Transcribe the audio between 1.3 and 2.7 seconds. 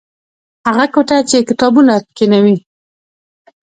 کتابونه پکې نه وي.